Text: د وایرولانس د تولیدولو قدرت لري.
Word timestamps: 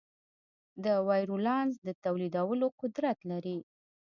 د 0.83 0.85
وایرولانس 1.07 1.73
د 1.87 1.89
تولیدولو 2.05 2.67
قدرت 2.79 3.19
لري. 3.31 3.57